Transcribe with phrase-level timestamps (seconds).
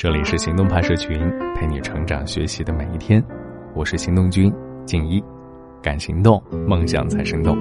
[0.00, 1.18] 这里是行动派社群，
[1.56, 3.20] 陪你成长学习的每一天。
[3.74, 4.48] 我是行动君
[4.86, 5.20] 静一，
[5.82, 7.58] 敢行动，梦想才生动。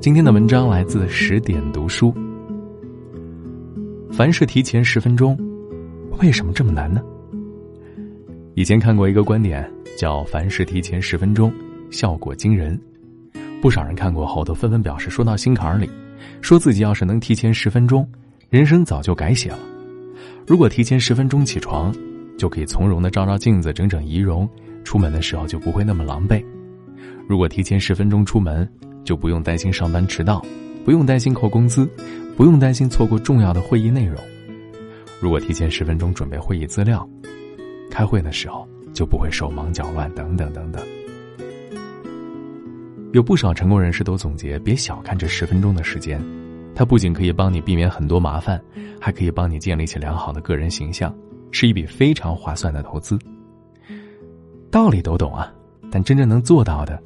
[0.00, 2.12] 今天的文章来自十点读书。
[4.10, 5.38] 凡事提前十分钟，
[6.20, 7.00] 为什么这么难呢？
[8.56, 9.64] 以前看过一个观点，
[9.96, 11.54] 叫“凡事提前十分钟，
[11.88, 12.76] 效果惊人”。
[13.62, 15.88] 不少人看过后都纷纷表示说到心坎里，
[16.40, 18.04] 说自己要是能提前十分钟，
[18.50, 19.60] 人生早就改写了。
[20.46, 21.94] 如果提前十分钟起床，
[22.36, 24.46] 就可以从容的照照镜子，整整仪容，
[24.84, 26.44] 出门的时候就不会那么狼狈。
[27.26, 28.68] 如果提前十分钟出门，
[29.04, 30.44] 就不用担心上班迟到，
[30.84, 31.88] 不用担心扣工资，
[32.36, 34.18] 不用担心错过重要的会议内容。
[35.18, 37.08] 如果提前十分钟准备会议资料，
[37.90, 40.82] 开会的时候就不会手忙脚乱，等等等等。
[43.12, 46.22] 有不少成功人士都总结：别小看这十分钟的时间。
[46.74, 48.60] 它不仅可以帮你避免很多麻烦，
[49.00, 51.14] 还可以帮你建立起良好的个人形象，
[51.50, 53.18] 是一笔非常划算的投资。
[54.70, 55.52] 道理都懂啊，
[55.90, 57.00] 但真正能做到的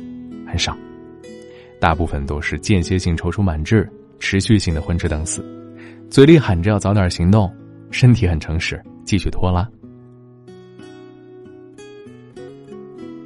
[0.46, 0.74] 很少，
[1.78, 3.86] 大部分都是间歇性踌躇满志，
[4.18, 5.44] 持续性的混吃等死，
[6.08, 7.54] 嘴里喊着要早点行动，
[7.90, 9.68] 身体很诚实，继续拖拉。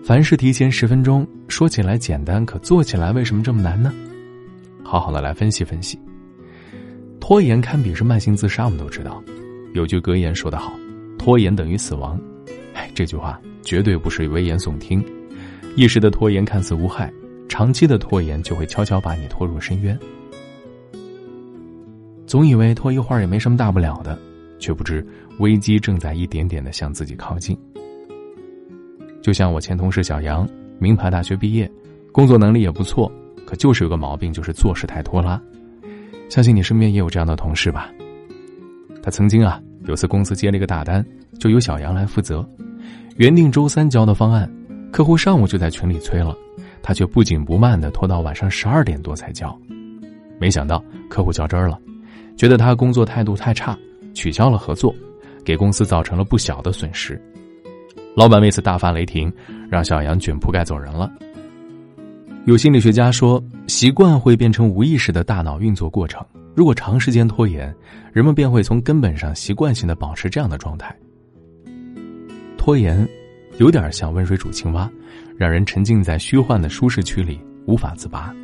[0.04, 3.94] 凡事提前十分钟，说起来简单，可做起来为什么这么难呢？
[4.82, 5.96] 好好的来分析分析。
[7.22, 9.22] 拖延堪比是慢性自杀，我们都知道。
[9.74, 10.72] 有句格言说得好
[11.16, 12.20] ：“拖延等于死亡。”
[12.74, 15.00] 哎，这句话绝对不是危言耸听。
[15.76, 17.12] 一时的拖延看似无害，
[17.48, 19.96] 长期的拖延就会悄悄把你拖入深渊。
[22.26, 24.18] 总以为拖一会儿也没什么大不了的，
[24.58, 25.06] 却不知
[25.38, 27.56] 危机正在一点点的向自己靠近。
[29.22, 30.44] 就像我前同事小杨，
[30.80, 31.70] 名牌大学毕业，
[32.10, 33.10] 工作能力也不错，
[33.46, 35.40] 可就是有个毛病，就是做事太拖拉。
[36.32, 37.92] 相信你身边也有这样的同事吧？
[39.02, 41.04] 他曾经啊，有次公司接了一个大单，
[41.38, 42.42] 就由小杨来负责。
[43.18, 44.50] 原定周三交的方案，
[44.90, 46.34] 客户上午就在群里催了，
[46.80, 49.54] 他却不紧不慢的拖到晚上十二点多才交。
[50.40, 51.78] 没想到客户较真儿了，
[52.34, 53.78] 觉得他工作态度太差，
[54.14, 54.94] 取消了合作，
[55.44, 57.20] 给公司造成了不小的损失。
[58.16, 59.30] 老板为此大发雷霆，
[59.70, 61.12] 让小杨卷铺盖走人了。
[62.44, 66.26] 有心理学家说，习惯会变成无意识的大脑运作过程。
[66.56, 67.72] 如果长时间拖延，
[68.12, 70.92] 人们便会从根本上习惯性的保持这样的状态。
[72.58, 73.08] 拖延，
[73.58, 74.90] 有点像温水煮青蛙，
[75.36, 78.34] 让人沉浸在虚幻的舒适区里无法自拔。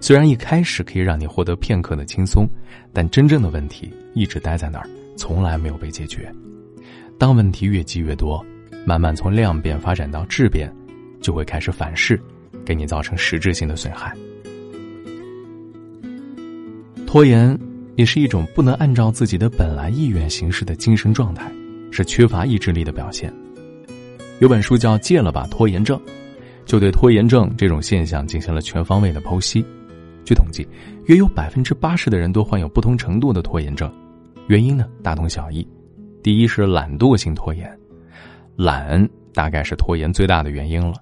[0.00, 2.46] 虽然一开始可以让你获得片刻的轻松，
[2.92, 4.86] 但真正的问题一直待在那儿，
[5.16, 6.30] 从来没有被解决。
[7.18, 8.44] 当问题越积越多，
[8.84, 10.70] 慢慢从量变发展到质变，
[11.22, 12.20] 就会开始反噬。
[12.64, 14.14] 给你造成实质性的损害。
[17.06, 17.56] 拖延
[17.96, 21.50] 也是一种不能按照自己的本来意愿行事的精神状态，
[21.90, 23.32] 是缺乏意志力的表现。
[24.40, 25.96] 有本书叫《戒了吧拖延症》，
[26.66, 29.64] 就对拖延症这种现象进行了全方位的剖析。
[30.24, 30.66] 据统计，
[31.04, 33.92] 约有百分之八十的人都患有不同程度的拖延症，
[34.48, 35.64] 原因呢大同小异。
[36.20, 37.78] 第一是懒惰性拖延，
[38.56, 40.94] 懒大概是拖延最大的原因了。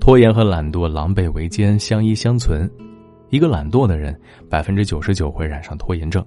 [0.00, 2.70] 拖延和懒惰狼狈为奸，相依相存。
[3.30, 6.24] 一个懒惰的人，百分之九十九会染上拖延症。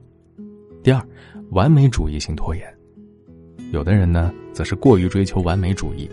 [0.83, 1.01] 第二，
[1.49, 2.63] 完美主义性拖延。
[3.71, 6.07] 有的人呢，则是过于追求完美主义，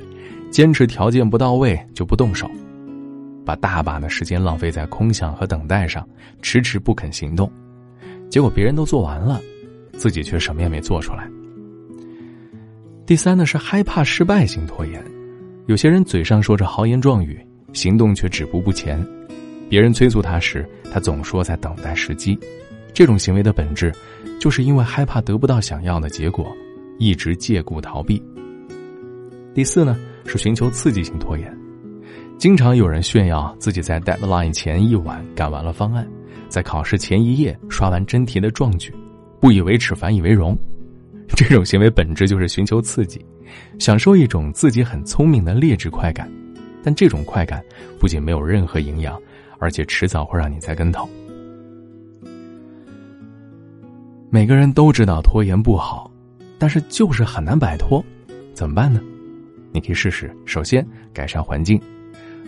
[0.51, 2.49] 坚持条件不到位就不动手，
[3.45, 6.09] 把大把的时间浪费在空想和等待上，
[6.41, 7.51] 迟迟不肯行动。
[8.31, 9.41] 结果别人都做完了，
[9.93, 11.29] 自己却什么也没做出来。
[13.05, 15.03] 第三呢，是害怕失败型拖延。
[15.67, 17.39] 有些人嘴上说着豪言壮语。
[17.73, 19.05] 行动却止步不前，
[19.69, 22.39] 别人催促他时，他总说在等待时机。
[22.95, 23.93] 这种行为的本质，
[24.41, 26.51] 就是因为害怕得不到想要的结果，
[26.99, 28.21] 一直借故逃避。
[29.55, 29.97] 第四呢，
[30.27, 31.57] 是寻求刺激性拖延，
[32.39, 36.09] 经常有人炫耀自己在 deadline 前一晚赶完了方案，
[36.49, 38.93] 在考试前一夜刷完真题的壮举，
[39.41, 40.57] 不以为耻反以为荣。
[41.37, 43.25] 这种行为本质就是寻求刺激，
[43.79, 46.29] 享受一种自己很聪明的劣质快感。
[46.83, 47.65] 但这种快感
[47.99, 49.21] 不仅没有任何营养，
[49.59, 51.09] 而且迟早会让你栽跟头。
[54.31, 56.11] 每个人都知道拖延不好，
[56.59, 58.05] 但是就是很难摆脱，
[58.53, 59.01] 怎么办呢？
[59.73, 61.81] 你可以试试，首先改善环境，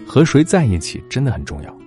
[0.06, 1.78] 和谁在一起真的很重要。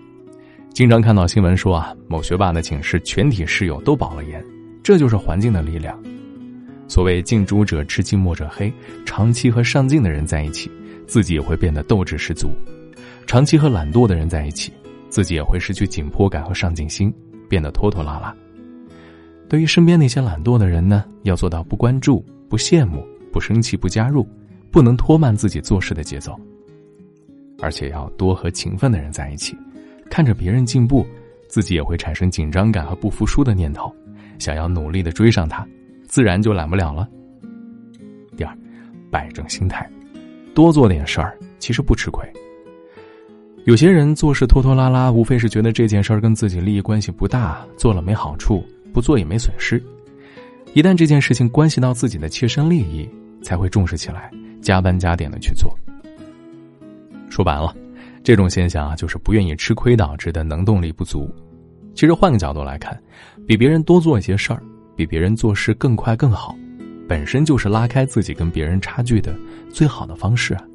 [0.74, 4.44] 经常看到新闻说啊，某学霸的寝室全体室友都保了研，
[4.82, 5.98] 这就是环境的力量。
[6.88, 8.74] 所谓近朱者赤，近墨者黑，
[9.06, 10.72] 长期和上进的人在一起。
[11.14, 12.50] 自己也会变得斗志十足，
[13.28, 14.74] 长期和懒惰的人在一起，
[15.10, 17.14] 自己也会失去紧迫感和上进心，
[17.48, 18.36] 变得拖拖拉拉。
[19.48, 24.28] 对于身边那些懒惰的人呢，要做到不关注、不羡慕、不生气，不加入，
[24.72, 26.36] 不能拖慢自己做事的节奏。
[27.62, 29.56] 而且要多和勤奋的人在一起，
[30.10, 31.06] 看着别人进步，
[31.48, 33.96] 自己也会产生紧张感和不服输的念头，
[34.40, 35.64] 想要努力的追上他，
[36.08, 37.08] 自然就懒不了了。
[38.36, 38.58] 第二，
[39.12, 39.88] 摆正心态，
[40.54, 42.24] 多做点事儿，其实不吃亏。
[43.66, 48.64] 有些人做事拖拖拉拉，无非是觉得这件事儿跟自己利益关系不大，做了没好处，
[48.94, 49.82] 不做也没损失。
[50.74, 53.10] 一旦这件事情关系到自己的切身利益，
[53.42, 54.30] 才会重视起来，
[54.62, 55.74] 加班加点的去做。
[57.30, 57.74] 说白了，
[58.24, 61.34] 这种现象啊，就是不愿意吃亏导致的能动力不足。
[61.96, 63.00] 其实换个角度来看，
[63.48, 64.62] 比别人多做一些事儿，
[64.96, 66.56] 比别人做事更快更好，
[67.14, 69.38] 本身就是拉开自己跟别人差距的
[69.72, 70.66] 最好的方式啊。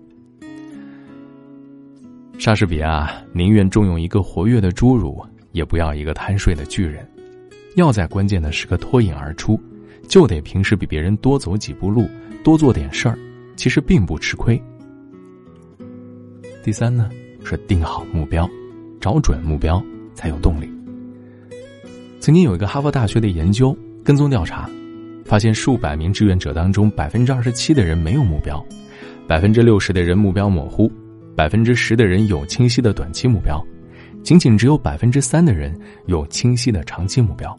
[2.38, 5.20] 莎士比亚宁愿重用一个活跃的侏儒，
[5.50, 7.04] 也不要一个贪睡的巨人。
[7.74, 9.60] 要在关键的时刻脱颖而出，
[10.06, 12.08] 就得平时比别人多走几步路，
[12.44, 13.18] 多做点事儿，
[13.56, 14.62] 其实并不吃亏。
[16.62, 17.10] 第三呢，
[17.44, 18.48] 是定好目标，
[19.00, 20.70] 找准目标才有动力。
[22.20, 24.70] 曾经有一个哈佛大学的研究跟踪调查，
[25.28, 28.64] 发现数百名志愿者当中，百分之二十七的人没有目标，
[29.26, 30.90] 百分之六十的人目标模糊，
[31.36, 33.62] 百分之十的人有清晰的短期目标，
[34.22, 37.54] 仅仅只有百分之三的人有清晰的长期目标。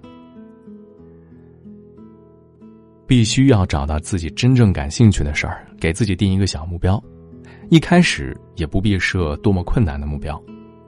[3.06, 7.02] 必须要找到自己真正感兴趣的事儿，给自己定一个小目标。
[7.70, 10.42] 一开始也不必设多么困难的目标，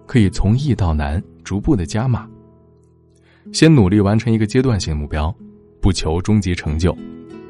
[0.08, 2.28] 可以从易到难，逐步的加码。
[3.52, 5.36] 先努力完成一个阶段性目标，
[5.82, 6.94] 不求终极成就，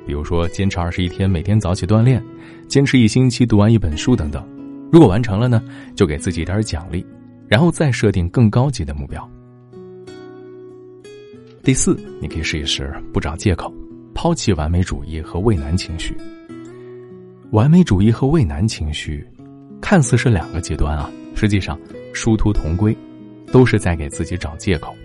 [0.07, 2.24] 比如说坚持二十一天每天早起锻炼，
[2.68, 4.48] 坚持一星期读完一本书等等。
[4.92, 5.62] 如果完成了呢，
[5.95, 7.06] 就给自己一点奖励，
[7.48, 9.30] 然后再设定更高级的目标。
[11.62, 13.72] 第四，你可以试一试不找借口，
[14.13, 16.16] 抛弃完美主义和畏难情绪。
[17.51, 19.28] 完美主义和畏难情绪，
[19.81, 21.78] 看似是两个极端啊，实际上
[22.13, 22.95] 殊途同归，
[23.51, 24.95] 都是在给自己找借口。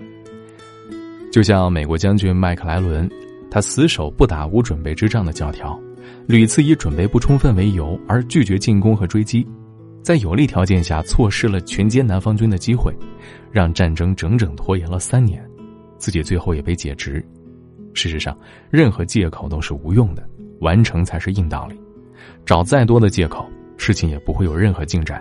[1.36, 3.06] 就像美国将军麦克莱伦，
[3.50, 5.78] 他死守不打无准备之仗的教条，
[6.26, 9.46] 屡次以准备不充分为由而拒绝进攻和追击，
[10.02, 12.90] 在有利条件下错失了全歼南方军的机会，
[13.52, 15.46] 让战争整整拖延了三年，
[15.98, 17.22] 自己最后也被解职。
[17.92, 18.34] 事实上，
[18.70, 20.26] 任何借口都是无用的，
[20.60, 21.78] 完成才是硬道理。
[22.46, 23.46] 找再多的借口，
[23.76, 25.20] 事情也不会有任何进展；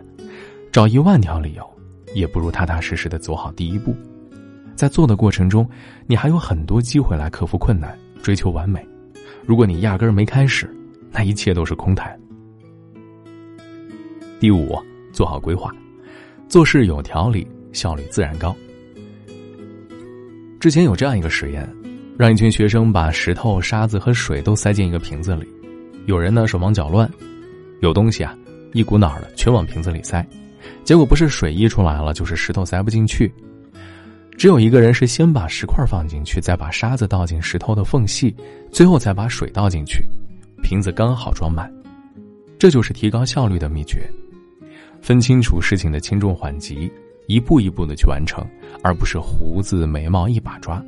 [0.71, 1.73] 找一万条理由，
[2.13, 3.93] 也不如踏踏实实的走好第一步。
[4.75, 5.67] 在做的过程中，
[6.05, 8.85] 你还有很多机会来克服困难、追求完美。
[9.45, 10.69] 如果你压根儿没开始，
[11.11, 12.19] 那一切都是空谈。
[14.39, 14.77] 第五，
[15.13, 15.73] 做好规划，
[16.49, 18.55] 做事有条理，效率自然高。
[20.59, 21.67] 之前有这样一个实验，
[22.17, 25.47] 让一群学生把石头、沙子和水都塞进一个瓶子里。
[26.05, 27.09] 有人呢手忙脚乱，
[27.79, 28.35] 有东西啊，
[28.73, 30.25] 一股脑的全往瓶子里塞，
[30.83, 33.31] 结果不是水溢出来了，就是石头塞不进去。
[34.37, 38.35] 只有一个人是先把石块放进去，再把沙子倒进石头的缝隙，
[38.71, 40.03] 最后再把水倒进去，
[40.61, 41.71] 瓶子刚好装满。
[42.59, 44.09] 这就是提高效率的秘诀：
[45.01, 46.91] 分清楚事情的轻重缓急，
[47.27, 48.45] 一步一步的去完成，
[48.83, 50.83] 而不是胡子眉毛一把抓。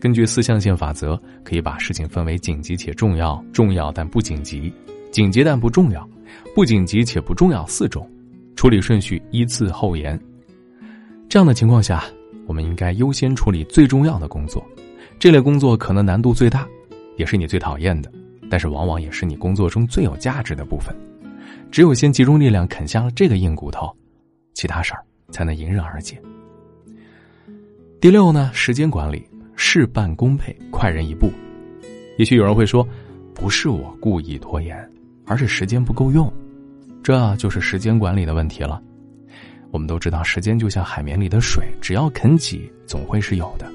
[0.00, 4.72] 根据四象限法则，可以把事情分为紧急且重要、重要但不紧急、
[5.10, 6.06] 紧急但不重要、
[6.54, 8.08] 不紧急且不重要四种，
[8.56, 10.18] 处理顺序依次后延。
[11.28, 12.04] 这样的情况下，
[12.46, 14.64] 我们应该优先处理最重要的工作，
[15.18, 16.66] 这类工作可能难度最大，
[17.16, 18.10] 也是你最讨厌的，
[18.48, 20.94] 但是往往也是你工作中最有价值的部分。
[21.70, 23.94] 只有先集中力量啃下了这个硬骨头，
[24.54, 26.20] 其他事儿才能迎刃而解。
[28.00, 29.26] 第六呢，时间管理。
[29.58, 31.30] 事半功倍，快人一步。
[32.18, 32.86] 也许有人会说，
[33.32, 34.78] 不是我故意拖延，
[35.24, 36.30] 而是时间不够用，
[37.02, 38.82] 这就是时间管理的问题了。
[39.76, 43.70] 我们都知道，时间就像海绵里的水，只要肯挤，总会是有的。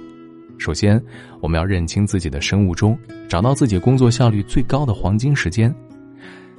[0.58, 1.00] 首先，
[1.41, 2.98] 我们要认清自己的生物钟，
[3.29, 5.72] 找到自己工作效率最高的黄金时间，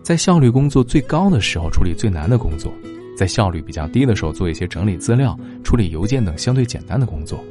[0.01, 2.73] 在效率工作最高的时候处理最难的工作，
[3.17, 7.43] 在效率比较低的时候做一些整理资料、处理邮件等相对简单的工作。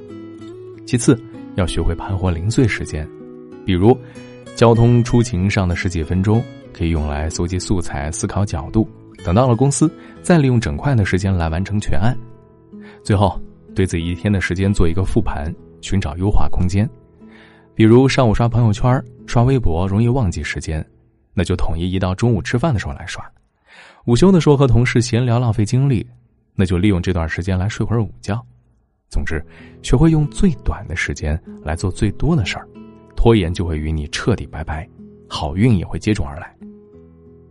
[0.86, 1.21] 其次，
[1.55, 3.05] 要学会盘活零碎时间，
[3.65, 3.98] 比如
[4.55, 8.88] 交通出勤上的十几分钟，可以用来搜集素材、思考角度；
[9.24, 12.18] 等到了公司，再利用整块的时间来完成全案。
[13.04, 13.40] 最后，
[13.75, 16.90] 对自己一天的时间做一个复盘，寻找优化空间。
[17.74, 20.86] 比如上午刷朋友圈、刷微博容易忘记时间，
[21.34, 23.24] 那就统一一到中午吃饭的时候来刷；
[24.06, 26.06] 午休的时候和同事闲聊浪费精力，
[26.54, 28.40] 那就利用这段时间来睡会儿午觉。
[29.10, 29.44] 总之，
[29.82, 32.68] 学会用最短的时间来做最多的事儿，
[33.16, 34.88] 拖延就会与你彻底拜拜，
[35.28, 36.56] 好运也会接踵而来。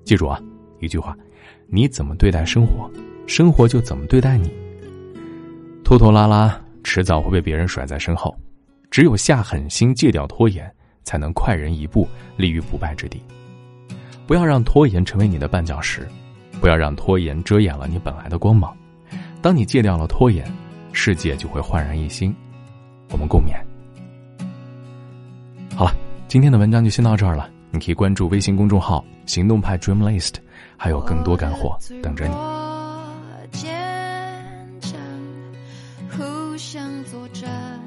[0.04, 0.40] 记住啊，
[0.80, 1.16] 一句话：
[1.72, 2.90] 你怎么对待生活，
[3.28, 4.50] 生活就怎么对待你。
[5.84, 8.36] 拖拖拉拉，迟早会被别人甩在身后。
[8.90, 10.68] 只有下狠心戒掉拖延，
[11.04, 13.22] 才能快人一步，立于不败之地。
[14.26, 16.08] 不要让拖延成为你的绊脚石，
[16.60, 18.76] 不要让拖延遮掩了你本来的光芒。
[19.40, 20.44] 当你戒掉了拖延，
[20.92, 22.34] 世界就会焕然一新。
[23.12, 23.54] 我们共勉。
[25.76, 25.94] 好了，
[26.26, 27.48] 今天的文章就先到这儿了。
[27.70, 30.34] 你可以关注微信公众号“行动派 Dream List”，
[30.82, 32.34] 还有更多干货等着你。
[36.08, 37.78] 互相作战。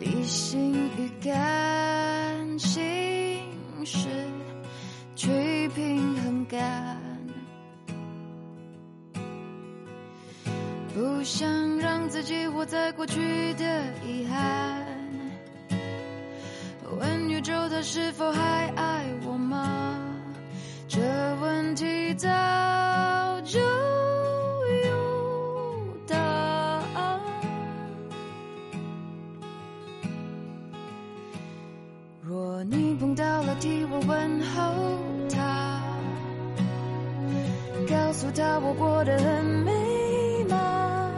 [0.00, 3.38] 理性与感性
[3.84, 4.08] 是
[5.14, 6.98] 去平衡感，
[10.94, 11.46] 不想
[11.78, 14.91] 让自己活在过去的遗憾。
[17.42, 19.98] 就他是否还爱我吗？
[20.86, 21.00] 这
[21.40, 22.28] 问题早
[23.44, 23.66] 就有
[26.06, 27.20] 答案。
[32.22, 33.56] 若你碰到了。
[33.60, 34.98] 替我问候
[35.30, 35.80] 他，
[37.88, 41.12] 告诉他我过得很美满，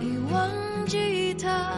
[0.00, 0.50] 已忘
[0.86, 1.70] 记他，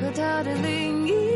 [0.00, 1.35] 和他的另一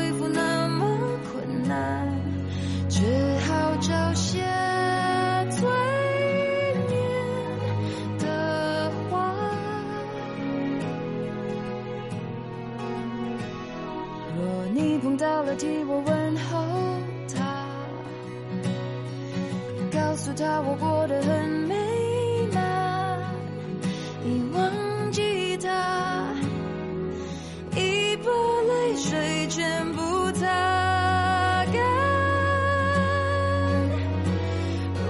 [15.61, 16.57] 替我问候
[17.35, 17.67] 他，
[19.91, 21.75] 告诉他我过得很美
[22.51, 23.19] 满。
[24.23, 26.33] 你忘记他，
[27.75, 28.31] 一把
[28.69, 30.47] 泪水全部擦
[31.71, 31.75] 干。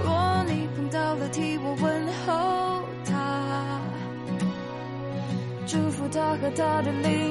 [0.04, 3.80] 若你碰到了，替我问候他，
[5.66, 7.21] 祝福他和他的另。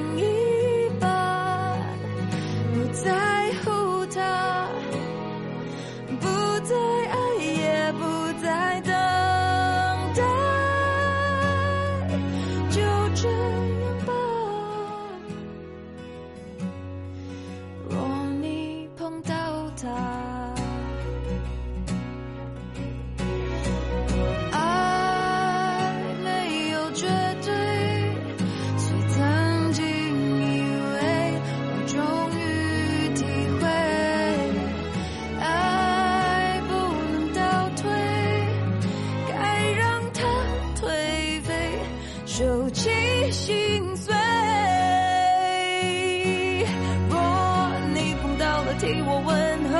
[48.82, 49.30] 替我问
[49.70, 49.78] 候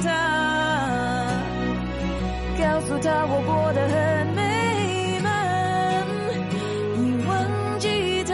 [0.00, 0.08] 他，
[2.56, 6.06] 告诉他我过得很美满，
[6.94, 7.34] 已忘
[7.80, 8.32] 记他，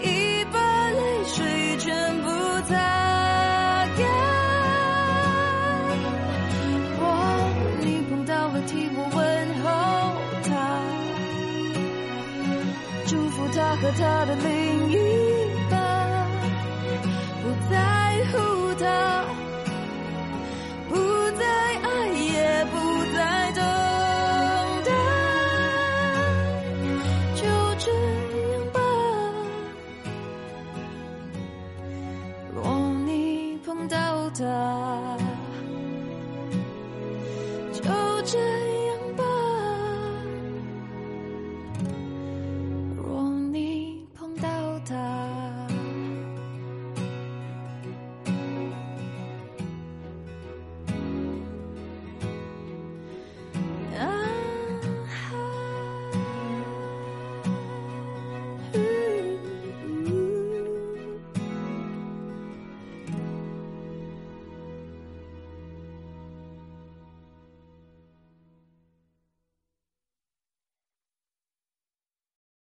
[0.00, 0.56] 已把
[0.92, 2.30] 泪水全部
[2.62, 2.72] 擦
[3.98, 4.00] 干。
[6.98, 7.02] 若
[7.82, 9.20] 你碰到了，替我问
[9.62, 9.68] 候
[10.42, 10.80] 他，
[13.06, 15.43] 祝福他和他的另一